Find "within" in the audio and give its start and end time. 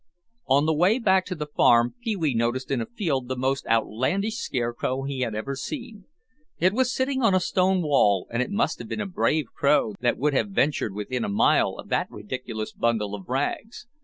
10.95-11.23